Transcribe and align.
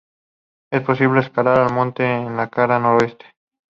Es 0.73 0.81
posible 0.81 1.19
escalar 1.19 1.59
el 1.67 1.71
monte 1.75 2.03
en 2.11 2.35
la 2.35 2.49
cara 2.49 2.79
noroeste. 2.79 3.27